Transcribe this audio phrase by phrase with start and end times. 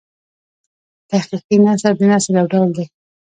[1.09, 2.85] تحقیقي نثر د نثر یو ډول دﺉ.